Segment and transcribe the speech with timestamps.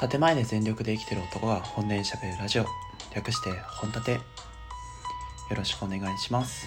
[0.00, 2.66] 建前で全力で生きてる男が本音で喋るラジオ。
[3.14, 4.12] 略して本立て。
[4.14, 4.20] よ
[5.56, 6.66] ろしくお願いします。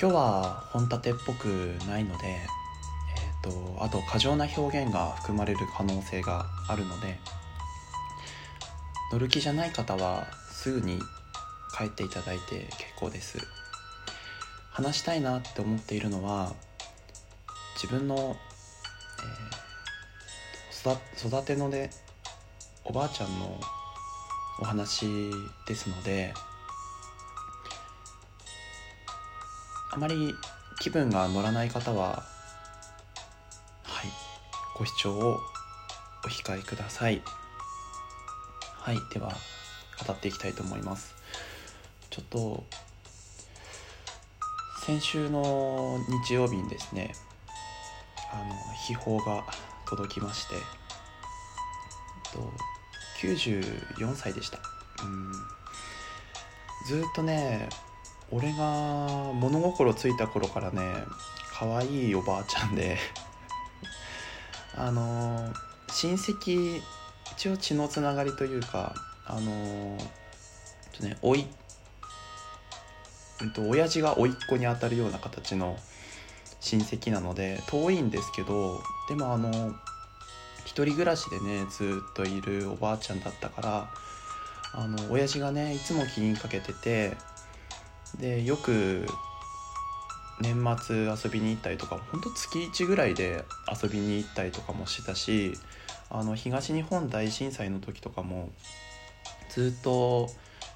[0.00, 1.44] 今日は本立てっぽく
[1.86, 7.18] ないのでえっ、とあと過剰な表現が含まれる可能性があるので
[9.12, 10.98] 乗る気じゃない方はすぐに
[11.76, 13.38] 帰っていただいて結構です。
[14.70, 16.54] 話したいなって思っているのは
[17.74, 19.61] 自分の、えー
[21.16, 21.90] 育てので
[22.84, 23.60] おばあちゃんの
[24.60, 25.06] お話
[25.66, 26.34] ですので
[29.92, 30.34] あまり
[30.80, 32.24] 気分が乗らない方は
[33.84, 34.10] はい
[34.76, 35.38] ご視聴を
[36.24, 37.22] お控えください。
[38.74, 39.32] はいでは
[40.06, 41.14] 語っていきたいと思います。
[42.10, 42.64] ちょっと
[44.84, 47.14] 先週の日曜日にですね
[48.32, 48.54] あの
[48.86, 49.44] 秘宝が
[49.96, 50.62] 届きまして、えっ
[52.32, 52.50] と、
[53.20, 54.58] 94歳でした。
[55.04, 55.32] うん。
[56.86, 57.68] ずっとね
[58.30, 60.80] 俺が物心ついた頃からね
[61.52, 62.96] 可愛いおばあちゃんで
[64.74, 65.52] あの
[65.90, 66.82] 親戚
[67.32, 68.94] 一応血のつながりというか
[69.26, 69.98] あの
[70.92, 71.46] ちょっとねおい
[73.42, 75.78] うんと親父が甥っ子にあたるような形の
[76.60, 79.74] 親戚なので遠いんですけどでもあの
[80.64, 83.90] 一人暮らしでねずっといるおばあちゃんだったから
[84.74, 87.16] あの親父がねいつも気にかけてて
[88.18, 89.06] でよく
[90.40, 93.44] 年末遊びに行ったりとかほんと月1ぐらいで
[93.82, 95.52] 遊びに行ったりとかもしてたし
[96.10, 98.50] あの東日本大震災の時とかも
[99.50, 100.28] ずっと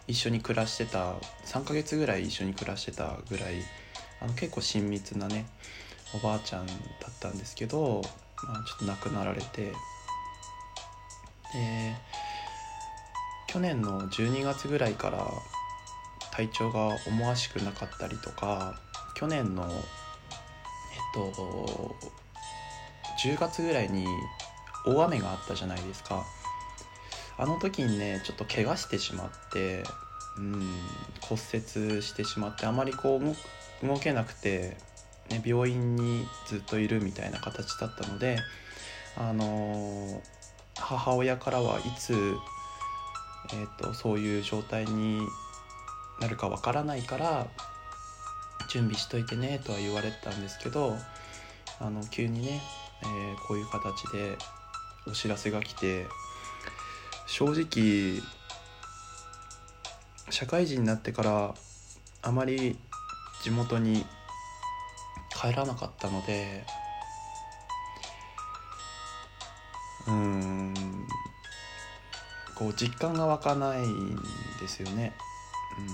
[0.06, 1.14] 一緒に暮らしてた
[1.46, 3.56] 3ヶ月ぐらい一緒に暮らしてたぐらい
[4.20, 5.46] あの結構親密なね
[6.14, 8.02] おばあちゃんだったんですけど、
[8.48, 9.72] あ、ちょっと亡くなられて。
[11.52, 11.96] で
[13.46, 15.26] 去年の12月ぐらいから
[16.32, 18.78] 体調が思わしくなかったりとか
[19.14, 19.78] 去年のえっ
[21.14, 21.94] と
[23.22, 24.06] 10月ぐらいに
[24.84, 26.24] 大雨があったじゃないですか。
[27.38, 29.84] あの時にねちょっと怪我してしまって
[30.38, 30.68] うん
[31.20, 34.76] 骨折してしまってあまりこう動けなくて、
[35.30, 38.38] ね、病院にずっといるみたいな形だったので、
[39.16, 40.22] あの
[40.76, 42.36] 母親からはいつ、
[43.52, 45.20] えーと、そういう状態に
[46.20, 47.46] なるかわからないから
[48.68, 50.96] 準備しといてねとは言われたんですけど
[51.80, 52.60] あの急にね、
[53.02, 54.36] えー、こういう形で
[55.06, 56.06] お知らせが来て
[57.26, 58.22] 正直
[60.30, 61.54] 社会人になってから
[62.22, 62.78] あまり
[63.42, 64.04] 地元に
[65.46, 66.64] 帰らなかったので
[70.08, 70.74] うん
[72.56, 74.16] こう実感が湧かないん
[74.60, 75.12] ですよね。
[75.78, 75.86] うん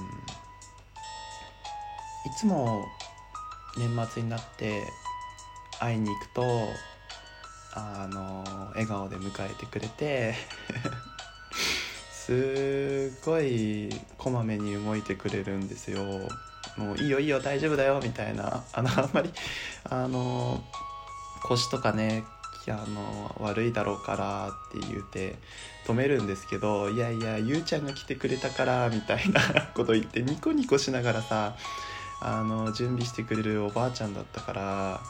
[2.24, 2.84] いつも
[3.76, 4.84] 年末になって
[5.80, 6.68] 会いに行くと
[7.74, 10.34] あの笑顔で迎えてくれて
[12.12, 16.28] すごいこまめに動いてくれるんですよ。
[16.76, 18.62] もういいよいいよ大丈夫だよみたいな。
[18.72, 19.30] あのあんまり
[19.84, 20.62] あの
[21.42, 22.24] 腰とかね
[22.70, 25.36] あの悪いだろうからって言うて
[25.86, 29.40] 止めるんですけどいやいやゆうちゃんが来てくれたからみたいな
[29.74, 31.56] こと言ってニコニコしながらさ
[32.20, 35.00] あの準備してくれるおばあちゃんだったから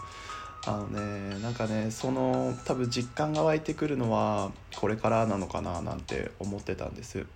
[0.64, 7.26] あのねなんかねその多分実感が湧いてくるのはこれからなのかななんて思ってたんです。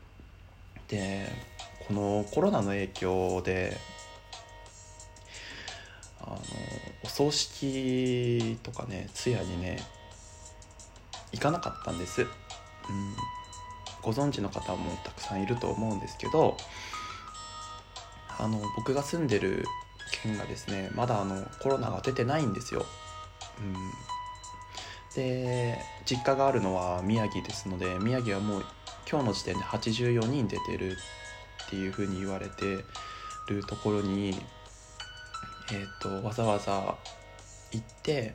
[0.89, 1.29] で
[1.89, 3.77] このコロナの影響で
[6.27, 6.37] あの
[7.05, 9.79] お葬式とかね通夜にね
[11.33, 12.29] 行かなかったんです、うん、
[14.03, 16.57] ご存知の方もたくさんいると思うんですけど
[18.39, 19.65] あの僕が住んでる
[20.23, 22.85] 県がですねまだあのコロナが出てないんですよ、
[23.61, 23.75] うん、
[25.15, 28.65] で実家があるのは宮城ですので宮城はもう
[29.09, 30.97] 今日の時点で84人出てる
[31.67, 32.79] っていうふうに言われて
[33.49, 34.37] るところに
[35.73, 36.97] えーと、わざわざ
[37.73, 38.35] 行って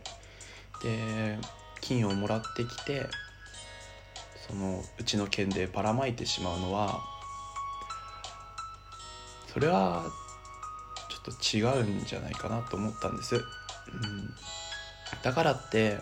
[0.83, 1.38] で
[1.80, 3.06] 金をもらってきて
[4.48, 7.00] そのうちの県でばらまいてしまうのは
[9.54, 10.06] それは
[11.10, 13.42] ちょっと違うんじゃないかなと思ったんです、うん、
[15.24, 16.00] だからって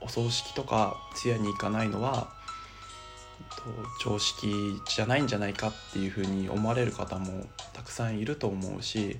[0.00, 2.28] お葬式とか通夜に行かないのは
[4.02, 9.18] 常識じゃないんじゃないかっていうふうに思われる方もたくさんいると思うし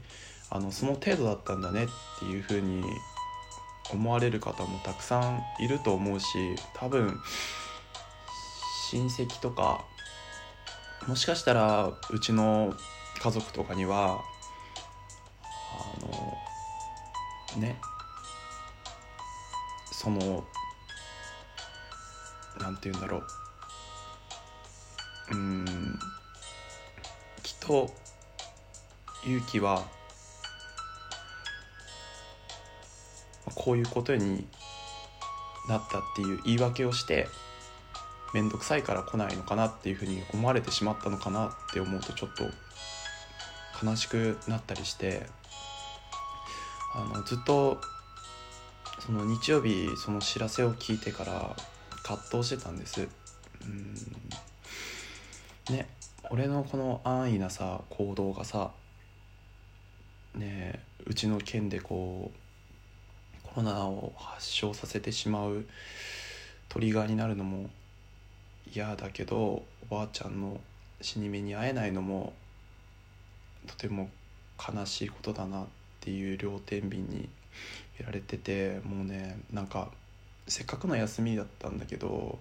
[0.51, 1.89] あのその程度だったんだねっ
[2.19, 2.83] ていうふうに
[3.93, 6.27] 思われる方もたくさんいると思うし
[6.75, 7.19] 多分
[8.91, 9.85] 親戚とか
[11.07, 12.75] もしかしたらうちの
[13.21, 14.21] 家族とかには
[15.47, 17.79] あのね
[19.93, 20.45] その
[22.61, 23.23] なんて言うんだろう。
[25.33, 25.65] うん
[27.43, 27.91] きっと
[29.25, 29.85] 勇気は
[33.55, 34.47] こういうことに
[35.69, 37.29] なったっていう言い訳をして
[38.33, 42.45] 面倒くさいから来ないのかなっていうふうに思われてしまったのかなって思うとちょっと
[43.85, 45.27] 悲しくなったりして
[46.95, 47.81] あのずっと
[49.01, 51.57] その日曜日その知らせを聞いてから
[52.03, 53.09] 葛藤してたんです。
[53.63, 53.95] うん。
[55.75, 55.89] ね
[56.31, 58.73] 俺のこの安易なさ行動がさ
[60.35, 62.39] ねうちの県でこう
[63.55, 65.65] コロナを発症させてしまう
[66.69, 67.69] トリガーになるのも
[68.73, 70.61] 嫌だけどおばあちゃんの
[71.01, 72.33] 死に目に会えないのも
[73.67, 74.09] とても
[74.57, 75.67] 悲しいことだなっ
[76.01, 77.29] ていう両天秤に
[77.99, 79.89] やられててもうねなんか
[80.47, 82.39] せっかくの休みだったんだけど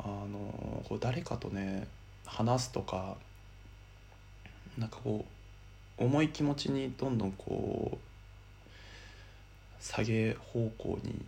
[0.00, 1.86] あのこう誰かとね
[2.26, 3.16] 話すとか
[4.76, 5.24] なんかこ
[5.98, 8.11] う重い気持ちにどんどんこう
[9.82, 11.20] 下げ方向に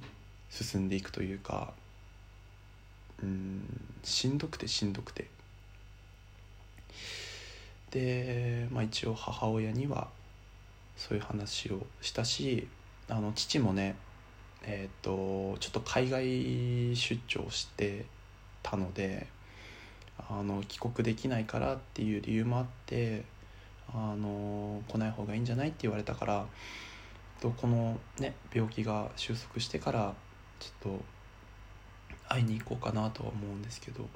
[0.49, 1.73] 進んでいくというか
[3.23, 3.63] うん
[4.05, 5.29] しんどくてしんどくて。
[7.91, 10.09] で、まあ、一応母親には
[10.97, 12.67] そういう話をしたし
[13.09, 13.95] あの父もね
[14.65, 16.25] えっ、ー、とちょっと海外
[16.97, 18.05] 出張して
[18.63, 19.29] たので
[20.29, 23.25] あの帰国できないからっていう理由もあって
[23.93, 26.47] あの来ない方がいいんじゃないって言われたから
[27.45, 30.15] とこのね病気が収束してから
[30.61, 31.05] ちょっと
[32.27, 34.09] 会いに行こうかなとは思うんですけど。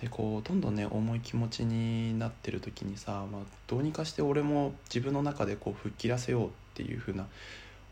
[0.00, 7.28] でこうどんどんね重い気持ちになってる時にさ、まあ、どうにかして俺も自分の中でこう吹っ切らせようっていう風な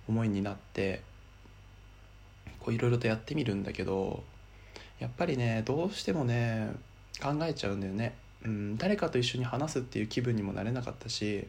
[0.09, 1.03] 思いになって
[2.67, 4.25] いろいろとやってみるんだけど
[4.99, 6.73] やっぱりねどうしてもね
[7.23, 11.47] 考えちゃうんだよね、うん、誰かと一緒に話すっていう気分にもなれなかったし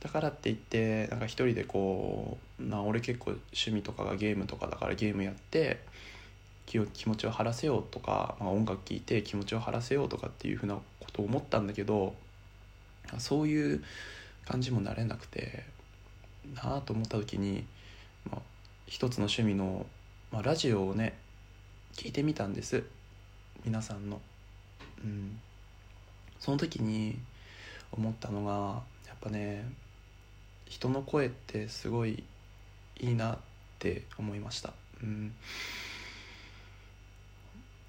[0.00, 5.80] だからって言ってなんか一人でこう、まあ、俺結構趣味とかがゲームとかだからゲームやって
[6.66, 10.82] 気を気持ちを晴らせようとか、まあ、音楽聴いて気持ちを晴らせようとかっていうふうなこ
[11.12, 12.14] とを思ったんだけど
[13.18, 13.82] そういう
[14.46, 15.64] 感じもなれなくて
[16.54, 17.64] なあと思った時に、
[18.30, 18.40] まあ、
[18.86, 19.86] 一つの趣味の、
[20.30, 21.14] まあ、ラジオをね
[21.94, 22.84] 聞いてみたんです
[23.64, 24.20] 皆さんの。
[25.02, 25.38] うん、
[26.38, 27.18] その時に
[27.92, 29.66] 思ったのがやっぱね
[30.74, 32.24] 人の声ってすごい
[32.98, 33.38] いいなっ
[33.78, 34.72] て思いました。
[35.04, 35.32] うん。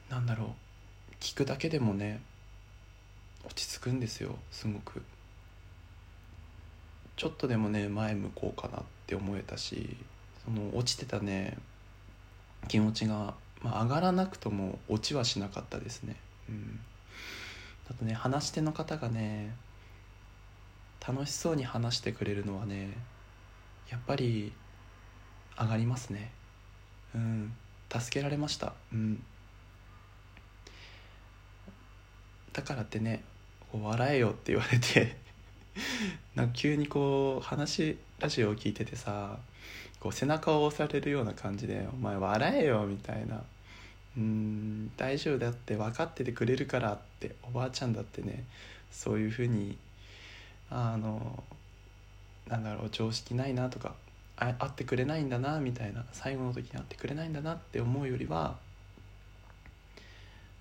[0.07, 0.53] なんだろ
[1.11, 1.13] う。
[1.19, 2.21] 聞くだけでもね
[3.43, 4.37] 落ち着くんですよ。
[4.51, 5.01] すごく。
[7.15, 9.97] ちょっとでもね前向こうかなって思えたし
[10.45, 11.57] その落ちてたね
[12.67, 13.33] 気持ちが、
[13.63, 16.17] まあ、上がらなくとも落ちはしなかったですね。
[16.49, 16.79] うん。
[17.89, 19.55] あとね話し手の方がね
[21.07, 22.89] 楽しそうに話してくれるのはね
[23.89, 24.51] やっぱり
[25.59, 26.31] 上がりますね。
[27.13, 27.53] うん。
[27.89, 28.73] 助けられました。
[28.91, 29.23] うん。
[32.51, 33.23] だからってね
[33.73, 35.17] 笑えよって言われて
[36.35, 39.37] なんか急にこう話ラジオを聞いててさ
[39.99, 43.43] こう背中を押されるような感じで「お前笑えよ」みたいな
[44.17, 44.91] 「うん。
[44.95, 48.45] 大丈夫だって分かっててくれるから」っておばあちゃんだってね
[48.89, 49.77] そういうふうに
[50.69, 51.43] あの
[52.47, 53.95] なんだろう常識ないなとか
[54.37, 58.57] あ会ってくれないんだなみたいな最後の時に会ってくれないんだなって思うよりは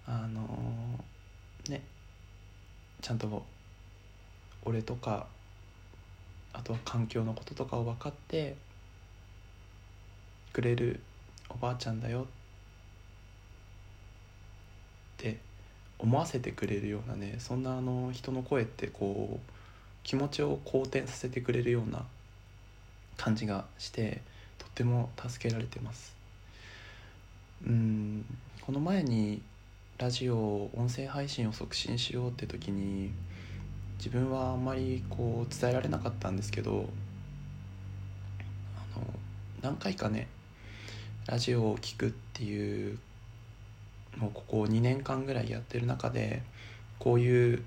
[0.06, 0.46] あの
[1.68, 1.82] ね
[3.00, 3.44] ちゃんと
[4.64, 5.26] 俺とか
[6.52, 8.56] あとは環境のこととかを分かって
[10.52, 11.00] くれる
[11.50, 12.25] おばあちゃんだよっ
[15.16, 15.38] て
[15.99, 19.53] 思わせてくれるようなねそんなあの人の声ってこう
[20.04, 22.04] 気持ちを好転させてくれるような
[23.16, 24.20] 感じがして
[24.58, 26.14] とても助けられてます。
[27.66, 28.25] うん
[28.61, 29.42] この前に
[29.99, 33.11] ラジオ音声配信を促進しようって時に
[33.99, 36.88] 自分はあんまりこう伝えられなかったんですけど
[38.94, 39.06] あの
[39.62, 40.28] 何回かね
[41.26, 42.99] ラジオを聴くっていう
[44.18, 46.42] のをここ2年間ぐらいやってる中で
[46.99, 47.58] こういう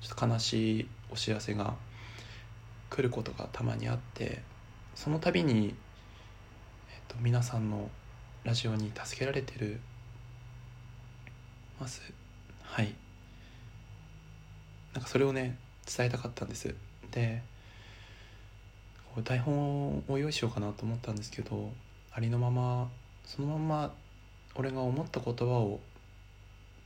[0.00, 1.74] ちょっと悲しいお知らせが
[2.90, 4.42] 来ることがたまにあって
[4.96, 5.74] その度に、えっ
[7.06, 7.88] と、皆さんの
[8.42, 9.80] ラジオに助けられてる
[11.80, 12.02] ます。
[12.62, 12.92] はい。
[14.92, 15.56] なんかそれをね
[15.86, 16.74] 伝えたかったんです。
[17.12, 17.42] で
[19.22, 21.70] 台本を用意しようかなと思ったんですけど
[22.12, 22.88] ありのまま
[23.24, 23.94] そのまま
[24.56, 25.78] 俺が思った言葉を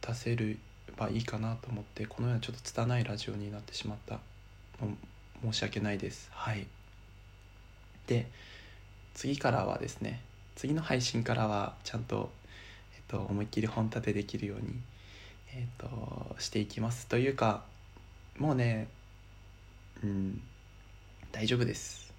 [0.03, 0.59] 出せれ
[0.99, 4.19] ばいいかなと思ってこのようなちょっと拙いラジオになってしまった。
[5.43, 6.29] 申し訳ないです。
[6.33, 6.67] はい。
[8.07, 8.27] で
[9.15, 10.21] 次からはですね
[10.57, 12.31] 次の配信からはちゃんと、
[12.97, 14.75] えっと、思いっきり本立てできるように、
[15.55, 17.07] えっと、していきます。
[17.07, 17.63] というか
[18.37, 18.89] もうね
[20.03, 20.41] うん
[21.31, 22.13] 大丈夫です。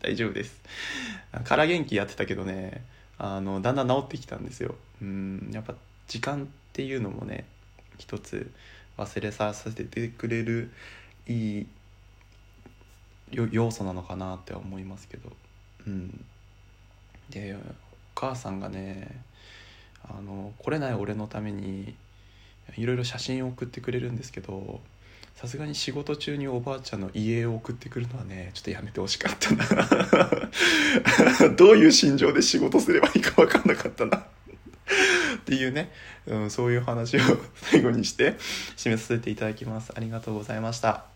[0.00, 0.60] 大丈夫です。
[1.44, 2.84] 空元気やってたけどね
[3.18, 4.76] あのだんだん治ってきたんですよ。
[5.02, 5.74] うんやっぱ
[6.06, 7.44] 時間っていうのもね
[7.98, 8.50] 一つ
[8.96, 10.70] 忘れさせてくれる
[11.26, 11.66] いい
[13.32, 15.30] 要素なのかなって思いますけど。
[15.86, 16.24] うん。
[17.30, 17.58] でお
[18.14, 19.22] 母さんがね
[20.02, 21.94] あの来れない俺のために
[22.76, 24.80] いろいろ写真を送ってくれるんですけど
[25.36, 29.64] さすがに仕事中におばあちゃんの家を送ってくるのはねちょっとやめてほしかったな。
[31.56, 34.26] どういう心情で仕事すればいいか分かんなかったな。
[35.50, 35.90] っていうね、
[36.26, 37.20] うん、そういう話を
[37.60, 38.36] 最後にして
[38.76, 39.92] 締めさせていただきます。
[39.96, 41.09] ありがとうございました。